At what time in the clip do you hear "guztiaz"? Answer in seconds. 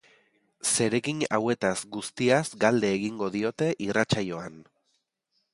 1.97-2.41